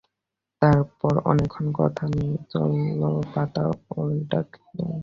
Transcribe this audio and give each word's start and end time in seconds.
তারপর 0.61 1.13
অনেকক্ষন 1.25 1.67
কথা 1.79 2.05
নেই, 2.07 2.31
চলল 2.49 3.01
পাতা 3.33 3.63
ওলটানো। 3.97 4.85